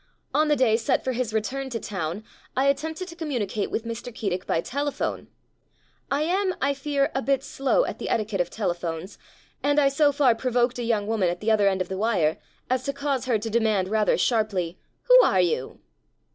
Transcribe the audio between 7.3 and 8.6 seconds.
slow at the etiquette of